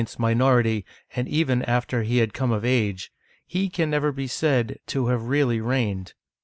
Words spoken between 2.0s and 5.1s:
he had come of age, he can never be said to